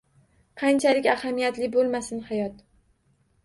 [0.61, 2.61] Qanchalik ahamiyatli bo‘lmasin, hayot.